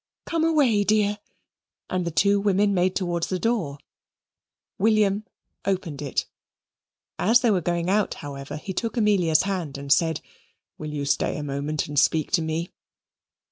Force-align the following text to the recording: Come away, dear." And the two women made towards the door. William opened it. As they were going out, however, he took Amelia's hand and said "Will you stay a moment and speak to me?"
Come 0.25 0.43
away, 0.43 0.83
dear." 0.83 1.19
And 1.87 2.05
the 2.05 2.09
two 2.09 2.39
women 2.39 2.73
made 2.73 2.95
towards 2.95 3.27
the 3.27 3.37
door. 3.37 3.77
William 4.79 5.25
opened 5.63 6.01
it. 6.01 6.25
As 7.19 7.41
they 7.41 7.51
were 7.51 7.61
going 7.61 7.87
out, 7.87 8.15
however, 8.15 8.57
he 8.57 8.73
took 8.73 8.97
Amelia's 8.97 9.43
hand 9.43 9.77
and 9.77 9.93
said 9.93 10.19
"Will 10.79 10.89
you 10.91 11.05
stay 11.05 11.37
a 11.37 11.43
moment 11.43 11.85
and 11.87 11.99
speak 11.99 12.31
to 12.31 12.41
me?" 12.41 12.71